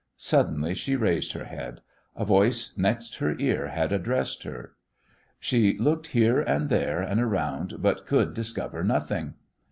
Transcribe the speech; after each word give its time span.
Suddenly 0.17 0.73
she 0.73 0.95
raised 0.95 1.33
her 1.33 1.43
head. 1.43 1.81
A 2.15 2.25
voice 2.25 2.75
next 2.75 3.17
her 3.17 3.35
ear 3.37 3.67
had 3.67 3.91
addressed 3.91 4.41
her. 4.45 4.73
She 5.39 5.77
looked 5.77 6.07
here 6.07 6.41
and 6.41 6.69
there 6.69 7.01
and 7.03 7.21
around, 7.21 7.75
but 7.83 8.07
could 8.07 8.33
discover 8.33 8.83
nothing. 8.83 9.35